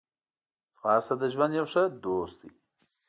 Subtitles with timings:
[0.75, 2.49] ځغاسته د ژوند یو ښه دوست دی